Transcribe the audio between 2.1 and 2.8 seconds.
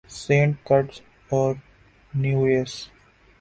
Nevis